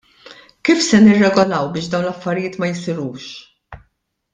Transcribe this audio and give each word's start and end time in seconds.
Kif 0.65 0.79
se 0.85 0.99
nirregolaw 1.03 1.65
biex 1.75 1.87
dawn 1.93 2.07
l-affarijiet 2.09 2.59
ma 2.59 2.67
jsirux? 2.77 3.27